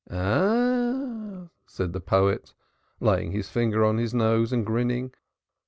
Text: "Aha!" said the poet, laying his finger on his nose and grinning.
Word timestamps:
"Aha!" 0.09 1.49
said 1.67 1.93
the 1.93 1.99
poet, 1.99 2.55
laying 2.99 3.33
his 3.33 3.49
finger 3.49 3.85
on 3.85 3.99
his 3.99 4.15
nose 4.15 4.51
and 4.51 4.65
grinning. 4.65 5.13